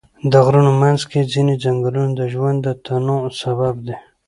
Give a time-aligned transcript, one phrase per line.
[0.31, 3.97] د غرونو منځ کې ځینې ځنګلونه د ژوند د تنوع سبب دي.